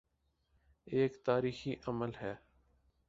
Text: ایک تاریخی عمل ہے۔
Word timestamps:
ایک 0.87 1.23
تاریخی 1.25 1.75
عمل 1.87 2.11
ہے۔ 2.21 2.35